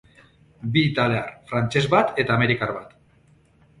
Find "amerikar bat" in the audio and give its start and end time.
2.39-2.97